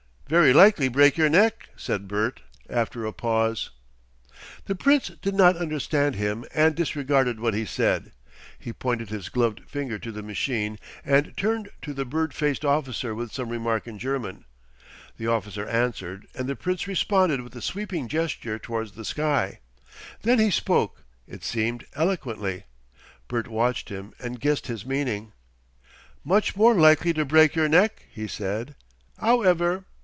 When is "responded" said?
16.87-17.41